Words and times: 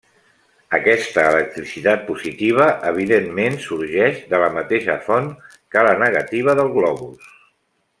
Aquesta 0.77 1.25
electricitat 1.33 2.01
positiva, 2.07 2.67
evidentment, 2.93 3.59
sorgeix 3.69 4.19
de 4.35 4.43
la 4.47 4.51
mateixa 4.59 4.99
font 5.11 5.33
que 5.75 5.89
la 5.91 5.97
negativa 6.05 6.61
del 6.63 6.77
globus. 6.81 7.35